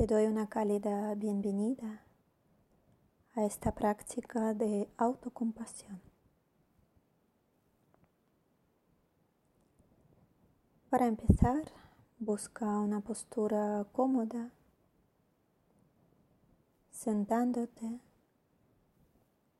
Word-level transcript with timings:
Te 0.00 0.06
doy 0.06 0.24
una 0.24 0.48
cálida 0.48 1.14
bienvenida 1.14 2.00
a 3.34 3.44
esta 3.44 3.74
práctica 3.74 4.54
de 4.54 4.88
autocompasión. 4.96 6.00
Para 10.88 11.06
empezar, 11.06 11.70
busca 12.18 12.64
una 12.78 13.02
postura 13.02 13.84
cómoda, 13.92 14.50
sentándote 16.90 18.00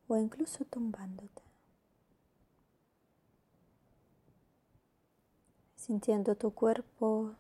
o 0.09 0.17
incluso 0.17 0.65
tumbándote. 0.65 1.43
Sintiendo 5.77 6.35
tu 6.35 6.55
cuerpo 6.55 7.35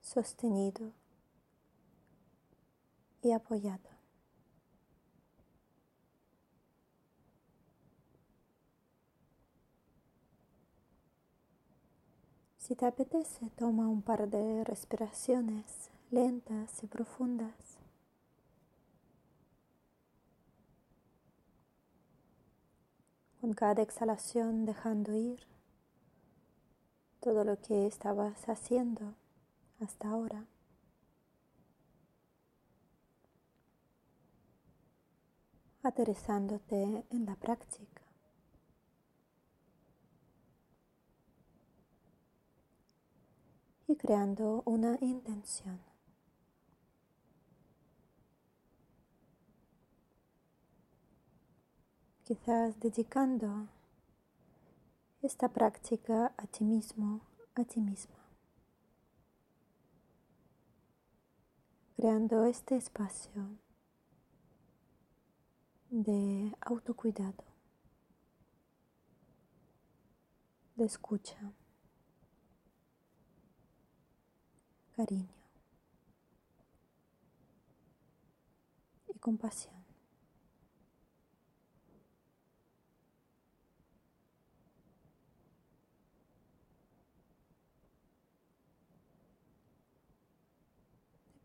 sostenido 0.00 0.90
y 3.22 3.32
apoyado. 3.32 3.90
Si 12.58 12.76
te 12.76 12.86
apetece, 12.86 13.50
toma 13.56 13.88
un 13.88 14.00
par 14.00 14.28
de 14.28 14.62
respiraciones 14.62 15.90
lentas 16.10 16.84
y 16.84 16.86
profundas. 16.86 17.78
Con 23.40 23.54
cada 23.54 23.82
exhalación 23.82 24.66
dejando 24.66 25.14
ir 25.14 25.40
todo 27.20 27.44
lo 27.44 27.60
que 27.60 27.86
estabas 27.86 28.48
haciendo 28.48 29.14
hasta 29.80 30.08
ahora. 30.08 30.44
Aterrizándote 35.82 37.04
en 37.10 37.26
la 37.26 37.36
práctica. 37.36 38.02
Y 43.86 43.96
creando 43.96 44.62
una 44.66 44.98
intención. 45.00 45.80
Quizás 52.24 52.78
dedicando 52.78 53.68
esta 55.22 55.48
práctica 55.48 56.32
a 56.36 56.46
ti 56.46 56.62
mismo, 56.64 57.22
a 57.56 57.64
ti 57.64 57.80
misma. 57.80 58.14
Creando 61.96 62.44
este 62.44 62.76
espacio 62.76 63.58
de 65.90 66.54
autocuidado, 66.60 67.44
de 70.76 70.84
escucha, 70.84 71.52
cariño 74.96 75.28
y 79.08 79.18
compasión. 79.18 79.74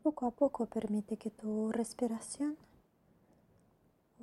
Poco 0.04 0.26
a 0.26 0.30
poco 0.30 0.66
permite 0.66 1.16
que 1.16 1.30
tu 1.30 1.72
respiración 1.72 2.56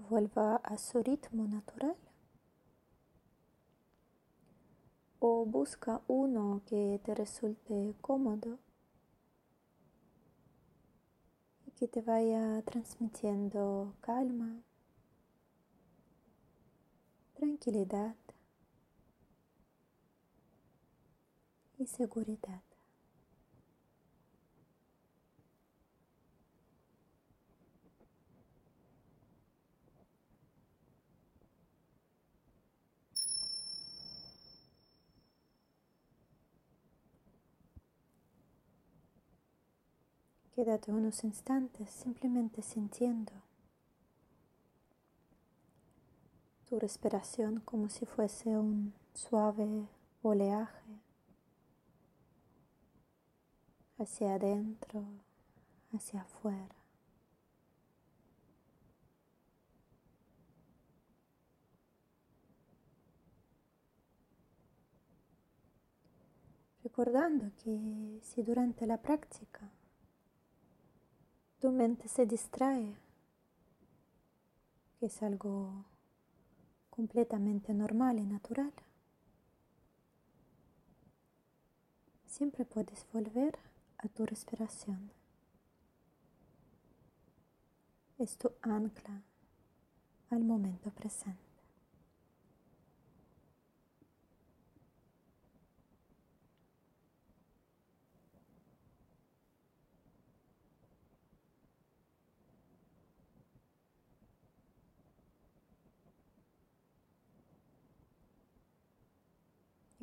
vuelva 0.10 0.58
a 0.58 0.78
su 0.78 1.02
ritmo 1.02 1.48
natural 1.48 1.96
o 5.20 5.46
busca 5.46 6.02
uno 6.08 6.62
que 6.66 7.00
te 7.04 7.16
resulte 7.16 7.96
cómodo 8.02 8.60
y 11.66 11.72
que 11.72 11.88
te 11.88 12.02
vaya 12.02 12.62
transmitiendo 12.64 13.94
calma, 14.02 14.62
tranquilidad 17.36 18.16
y 21.78 21.88
seguridad. 21.88 22.73
Quédate 40.56 40.92
unos 40.92 41.24
instantes 41.24 41.90
simplemente 41.90 42.62
sintiendo 42.62 43.32
tu 46.70 46.78
respiración 46.78 47.60
como 47.62 47.90
si 47.90 48.06
fuese 48.06 48.56
un 48.56 48.94
suave 49.16 49.88
oleaje 50.22 51.02
hacia 53.98 54.36
adentro, 54.36 55.04
hacia 55.92 56.22
afuera. 56.22 56.76
Recordando 66.84 67.52
que 67.64 68.20
si 68.22 68.44
durante 68.44 68.86
la 68.86 69.02
práctica 69.02 69.72
tu 71.64 71.72
mente 71.72 72.10
se 72.10 72.26
distrae, 72.26 72.94
que 75.00 75.06
es 75.06 75.24
algo 75.24 75.86
completamente 76.90 77.74
normal 77.74 78.20
y 78.20 78.26
natural. 78.26 78.74
Siempre 82.26 82.66
puedes 82.66 83.08
volver 83.14 83.58
a 84.00 84.10
tu 84.10 84.26
respiración. 84.26 85.10
Es 88.18 88.38
tu 88.38 88.52
ancla 88.62 89.22
al 90.32 90.44
momento 90.44 90.92
presente. 90.92 91.54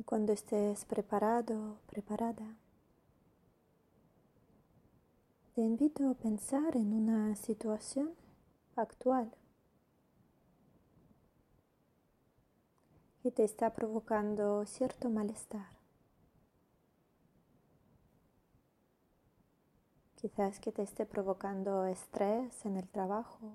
cuando 0.11 0.33
estés 0.33 0.83
preparado, 0.83 1.77
preparada, 1.87 2.57
te 5.55 5.61
invito 5.61 6.09
a 6.09 6.15
pensar 6.15 6.75
en 6.75 6.91
una 6.91 7.33
situación 7.37 8.13
actual 8.75 9.33
que 13.23 13.31
te 13.31 13.45
está 13.45 13.71
provocando 13.71 14.65
cierto 14.65 15.09
malestar. 15.09 15.69
Quizás 20.17 20.59
que 20.59 20.73
te 20.73 20.81
esté 20.81 21.05
provocando 21.05 21.85
estrés 21.85 22.65
en 22.65 22.75
el 22.75 22.89
trabajo 22.89 23.53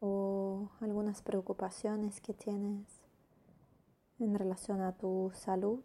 o 0.00 0.70
algunas 0.80 1.22
preocupaciones 1.22 2.20
que 2.20 2.34
tienes 2.34 3.00
en 4.18 4.34
relación 4.34 4.80
a 4.80 4.92
tu 4.92 5.30
salud. 5.34 5.82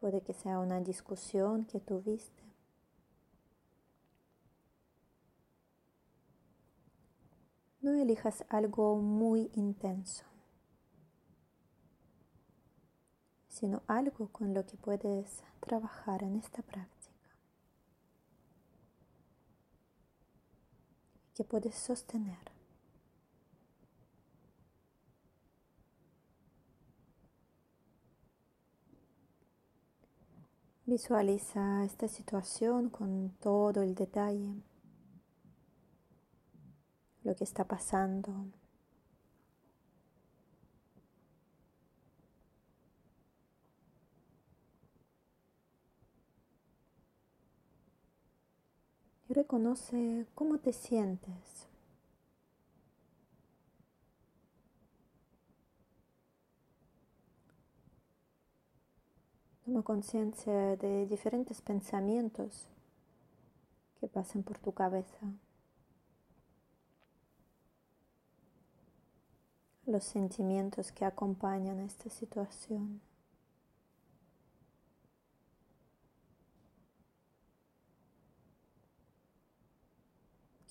Puede 0.00 0.20
que 0.20 0.32
sea 0.32 0.60
una 0.60 0.80
discusión 0.80 1.64
que 1.64 1.80
tuviste. 1.80 2.42
No 7.80 7.94
elijas 7.94 8.44
algo 8.48 8.96
muy 8.96 9.50
intenso, 9.54 10.24
sino 13.48 13.82
algo 13.86 14.28
con 14.28 14.52
lo 14.52 14.66
que 14.66 14.76
puedes 14.76 15.42
trabajar 15.60 16.22
en 16.22 16.36
esta 16.36 16.62
práctica. 16.62 16.97
que 21.38 21.44
puedes 21.44 21.76
sostener. 21.76 22.36
Visualiza 30.84 31.84
esta 31.84 32.08
situación 32.08 32.90
con 32.90 33.36
todo 33.38 33.82
el 33.82 33.94
detalle, 33.94 34.64
lo 37.22 37.36
que 37.36 37.44
está 37.44 37.62
pasando, 37.68 38.46
Y 49.28 49.34
reconoce 49.34 50.26
cómo 50.34 50.58
te 50.58 50.72
sientes. 50.72 51.68
Toma 59.66 59.82
conciencia 59.82 60.76
de 60.76 61.06
diferentes 61.06 61.60
pensamientos 61.60 62.68
que 64.00 64.08
pasan 64.08 64.42
por 64.42 64.58
tu 64.58 64.72
cabeza. 64.72 65.18
Los 69.84 70.04
sentimientos 70.04 70.90
que 70.90 71.04
acompañan 71.04 71.80
esta 71.80 72.08
situación. 72.08 73.02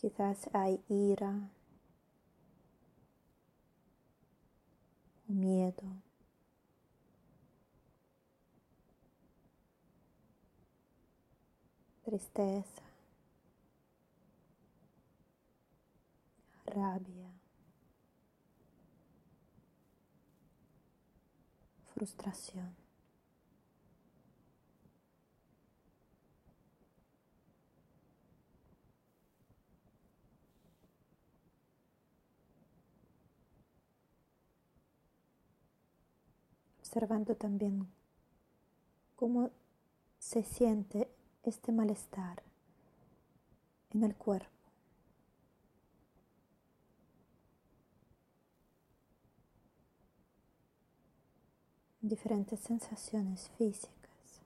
Quizás 0.08 0.50
hay 0.54 0.80
ira 0.88 1.50
o 5.28 5.34
miedo. 5.34 5.84
tristeza, 12.06 12.84
rabia, 16.66 17.30
frustración. 21.94 22.87
Observando 36.98 37.36
también 37.36 37.88
cómo 39.16 39.52
se 40.18 40.42
siente 40.42 41.08
este 41.44 41.72
malestar 41.72 42.42
en 43.92 44.02
el 44.02 44.16
cuerpo. 44.16 44.50
Diferentes 52.02 52.62
sensaciones 52.62 53.48
físicas. 53.60 54.42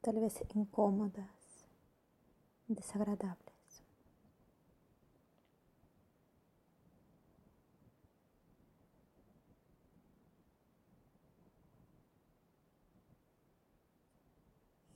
Tal 0.00 0.18
vez 0.18 0.42
incómodas, 0.56 1.68
desagradables. 2.66 3.59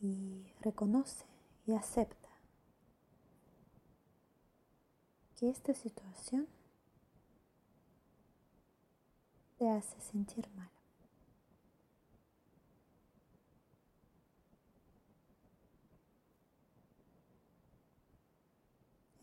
Y 0.04 0.52
reconoce 0.60 1.24
y 1.66 1.72
acepta 1.72 2.28
que 5.34 5.48
esta 5.48 5.72
situación 5.72 6.46
te 9.56 9.70
hace 9.70 9.98
sentir 10.02 10.46
mal. 10.50 10.68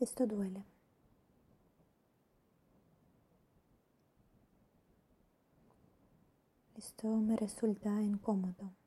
Esto 0.00 0.26
duele. 0.26 0.64
Esto 6.74 7.06
me 7.18 7.36
resulta 7.36 8.02
incómodo. 8.02 8.81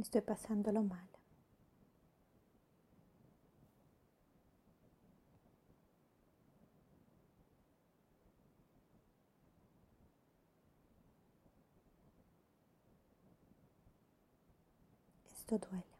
Estoy 0.00 0.22
pasándolo 0.22 0.82
mal. 0.82 1.06
Esto 15.32 15.58
duele. 15.58 15.99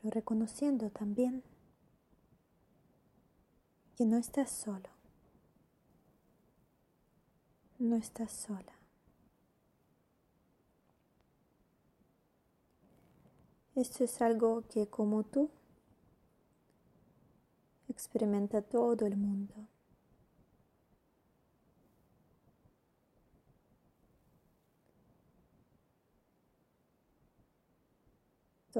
Pero 0.00 0.14
reconociendo 0.14 0.90
también 0.90 1.42
que 3.96 4.06
no 4.06 4.16
estás 4.16 4.50
solo, 4.50 4.88
no 7.78 7.96
estás 7.96 8.32
sola. 8.32 8.72
Esto 13.74 14.04
es 14.04 14.20
algo 14.20 14.62
que 14.68 14.88
como 14.88 15.22
tú 15.22 15.50
experimenta 17.88 18.62
todo 18.62 19.06
el 19.06 19.16
mundo. 19.16 19.54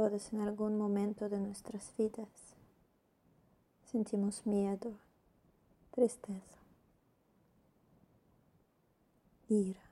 Todos 0.00 0.32
en 0.32 0.40
algún 0.40 0.78
momento 0.78 1.28
de 1.28 1.38
nuestras 1.38 1.94
vidas 1.98 2.56
sentimos 3.84 4.46
miedo, 4.46 4.94
tristeza, 5.90 6.58
ira. 9.50 9.82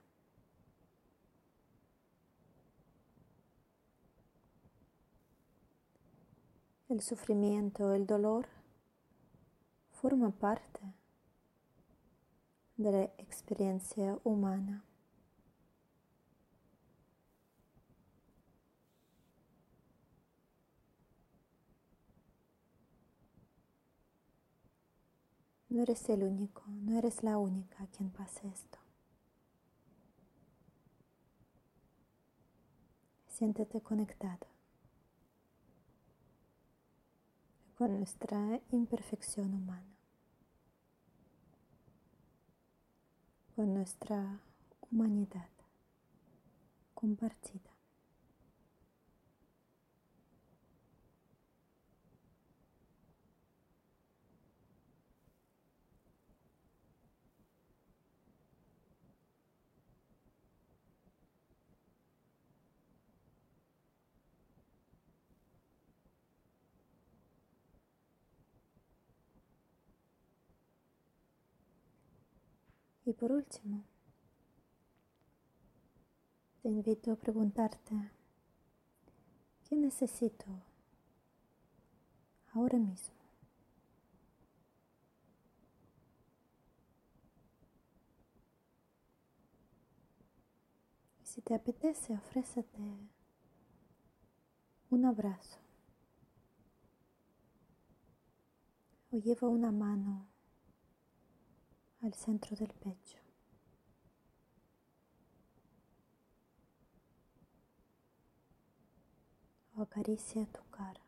El 6.87 7.01
sufrimiento, 7.01 7.93
el 7.93 8.07
dolor 8.07 8.47
forma 9.91 10.31
parte 10.31 10.79
de 12.77 12.91
la 12.91 13.03
experiencia 13.19 14.17
humana. 14.23 14.88
No 25.69 25.83
eres 25.83 26.09
el 26.09 26.23
único, 26.23 26.63
no 26.67 26.97
eres 26.97 27.23
la 27.23 27.37
única 27.37 27.83
a 27.83 27.87
quien 27.87 28.09
pase 28.09 28.47
esto. 28.47 28.79
Siéntete 33.27 33.79
conectado 33.81 34.47
con 37.77 37.95
nuestra 37.95 38.59
imperfección 38.71 39.53
humana, 39.53 39.95
con 43.55 43.73
nuestra 43.73 44.41
humanidad 44.91 45.47
compartida. 46.93 47.68
Y 73.09 73.13
por 73.13 73.31
último, 73.31 73.83
te 76.61 76.69
invito 76.69 77.11
a 77.11 77.15
preguntarte, 77.15 77.95
¿qué 79.67 79.75
necesito 79.75 80.45
ahora 82.53 82.77
mismo? 82.77 83.15
Si 91.23 91.41
te 91.41 91.55
apetece, 91.55 92.13
ofrécete 92.13 92.95
un 94.91 95.05
abrazo 95.05 95.57
o 99.11 99.17
lleva 99.17 99.47
una 99.47 99.71
mano 99.71 100.27
al 102.01 102.13
centro 102.13 102.55
del 102.55 102.73
pecho. 102.73 103.17
O 109.75 109.81
acaricia 109.81 110.45
tu 110.45 110.61
cara. 110.71 111.01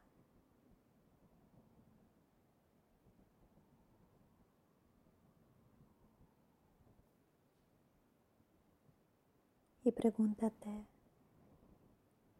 Y 9.83 9.91
pregúntate, 9.91 10.85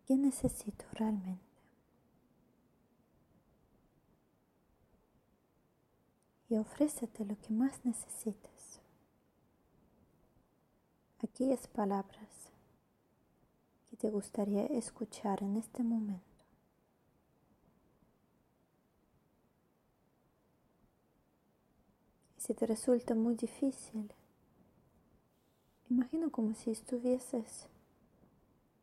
¿qué 0.05 0.15
necesito 0.15 0.85
realmente? 0.93 1.50
Y 6.51 6.57
ofrécete 6.57 7.23
lo 7.23 7.39
que 7.39 7.53
más 7.53 7.85
necesites. 7.85 8.81
Aquellas 11.23 11.65
palabras 11.67 12.49
que 13.89 13.95
te 13.95 14.09
gustaría 14.09 14.65
escuchar 14.65 15.41
en 15.43 15.55
este 15.55 15.81
momento. 15.81 16.43
Y 22.37 22.41
si 22.41 22.53
te 22.53 22.65
resulta 22.65 23.15
muy 23.15 23.35
difícil, 23.35 24.11
imagina 25.89 26.29
como 26.29 26.53
si 26.53 26.71
estuvieses 26.71 27.69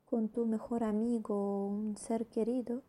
con 0.07 0.31
tu 0.31 0.47
mejor 0.47 0.85
amigo 0.85 1.35
o 1.35 1.67
un 1.67 1.99
ser 1.99 2.29
querido 2.29 2.83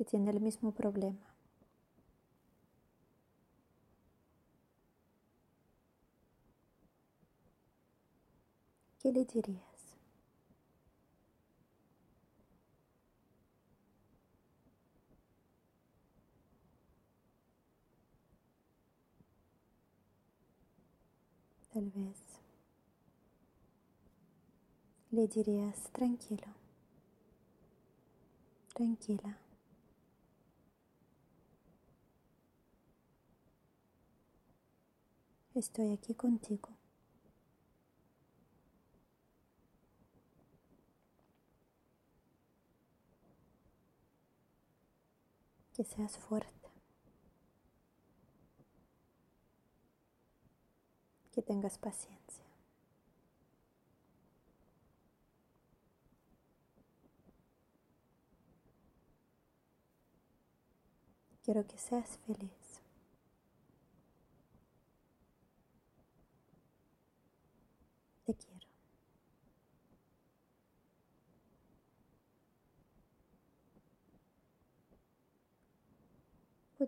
que 0.00 0.06
tiene 0.06 0.30
el 0.30 0.40
mismo 0.40 0.72
problema. 0.72 1.18
¿Qué 8.98 9.12
le 9.12 9.26
dirías? 9.26 9.60
Tal 21.74 21.90
vez 21.90 22.16
le 25.10 25.28
dirías 25.28 25.90
tranquilo, 25.92 26.46
tranquila. 28.74 29.36
Estoy 35.54 35.92
aquí 35.92 36.14
contigo. 36.14 36.68
Que 45.74 45.84
seas 45.84 46.16
fuerte. 46.18 46.68
Que 51.32 51.42
tengas 51.42 51.78
paciencia. 51.78 52.44
Quiero 61.42 61.66
que 61.66 61.78
seas 61.78 62.18
feliz. 62.26 62.80
Te 68.24 68.34
quiero. 68.34 68.60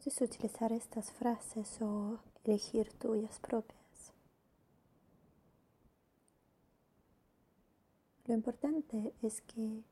Puedes 0.02 0.20
utilizar 0.20 0.72
estas 0.72 1.12
frases 1.12 1.80
o 1.80 2.18
elegir 2.42 2.92
tuyas 2.94 3.38
propias. 3.38 4.12
Lo 8.26 8.34
importante 8.34 9.14
es 9.22 9.40
que 9.42 9.84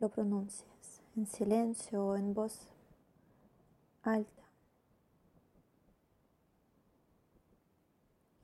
lo 0.00 0.08
pronuncies 0.08 1.02
en 1.16 1.26
silencio 1.26 2.04
o 2.04 2.16
en 2.16 2.34
voz 2.34 2.66
alta. 4.02 4.44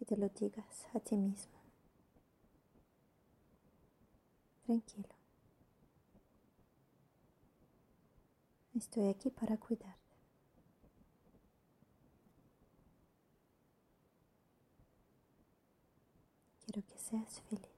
y 0.01 0.05
te 0.07 0.17
lo 0.17 0.29
digas 0.31 0.87
a 0.95 1.01
ti 1.01 1.17
mismo. 1.17 1.53
Tranquilo. 4.65 5.20
Estoy 8.81 9.09
aquí 9.11 9.29
para 9.29 9.59
cuidarte. 9.59 10.17
Quiero 16.65 16.87
que 16.89 16.99
seas 16.99 17.43
feliz. 17.43 17.69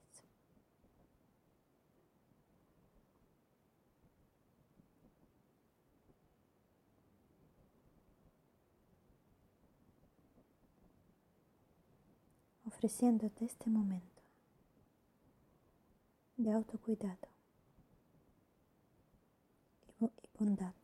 ofreciéndote 12.64 13.44
este 13.44 13.68
momento 13.68 14.22
de 16.36 16.52
autocuidado 16.52 17.28
y 20.00 20.08
bondad. 20.38 20.74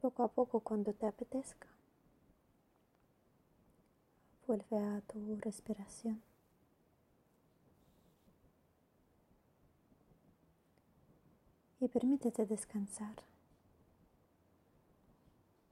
Poco 0.00 0.22
a 0.22 0.28
poco 0.28 0.60
cuando 0.60 0.92
te 0.94 1.06
apetezca. 1.06 1.68
Vuelve 4.46 4.78
a 4.78 5.00
tu 5.02 5.36
respiración. 5.36 6.22
Y 11.78 11.88
permítete 11.88 12.44
descansar, 12.44 13.14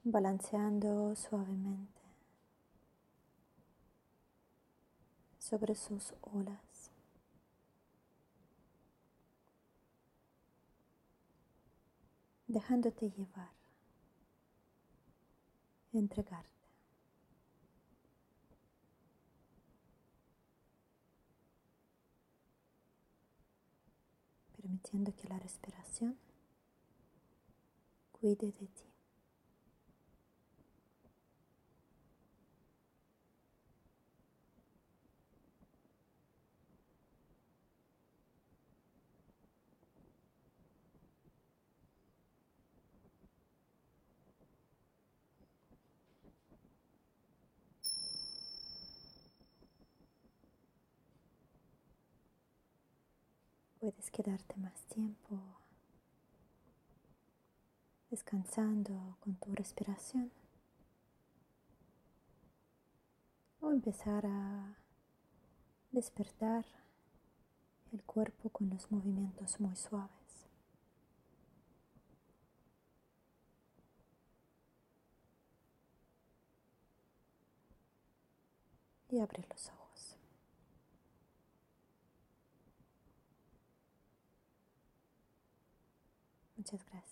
balanceando 0.03 1.15
suavemente 1.15 2.01
sobre 5.37 5.75
sus 5.75 6.13
olas. 6.21 6.89
Dejándote 12.47 13.11
llevar 13.11 13.58
entregarte. 15.97 16.49
Permitiendo 24.55 25.15
que 25.15 25.27
la 25.27 25.39
respiración 25.39 26.17
cuide 28.11 28.51
de 28.51 28.67
ti. 28.67 28.88
Puedes 53.79 54.11
quedarte 54.11 54.57
más 54.57 54.83
tiempo 54.87 55.39
descansando 58.09 59.15
con 59.21 59.35
tu 59.35 59.55
respiración 59.55 60.31
o 63.61 63.71
empezar 63.71 64.25
a 64.25 64.75
despertar 65.91 66.65
el 67.93 68.03
cuerpo 68.03 68.49
con 68.49 68.69
los 68.69 68.91
movimientos 68.91 69.59
muy 69.61 69.75
suaves. 69.77 70.09
Y 79.09 79.19
abre 79.19 79.43
los 79.49 79.69
ojos. 79.69 79.78
Muchas 86.59 86.83
gracias. 86.91 87.08